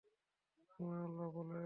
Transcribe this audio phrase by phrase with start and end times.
[0.79, 1.59] মহান আল্লাহ বলেন।